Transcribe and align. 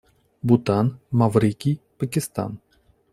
Бутан, 0.47 0.87
Маврикий, 1.11 1.79
Пакистан. 1.99 2.57